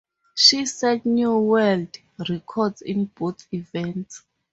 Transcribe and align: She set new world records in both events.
She 0.33 0.65
set 0.65 1.05
new 1.05 1.37
world 1.37 1.95
records 2.27 2.81
in 2.81 3.05
both 3.15 3.45
events. 3.53 4.23